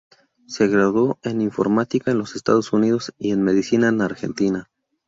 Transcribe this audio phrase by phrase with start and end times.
[0.47, 4.67] Se graduó en Informática en los Estados Unidos y en Medicina en Argentina.